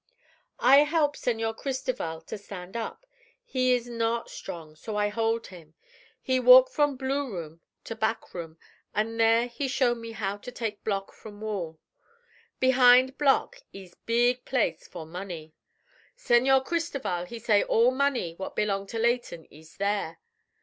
[0.57, 3.05] "I help Senor Cristoval to stand up.
[3.45, 5.75] He ees not strong, so I hold him.
[6.19, 8.57] He walk from blue room to back room
[8.95, 11.77] an' there he show me how to take block from wall.
[12.59, 15.53] Behind block ees big place for money.
[16.17, 20.17] Señor Cristoval he say all money what belong to Leighton ees there.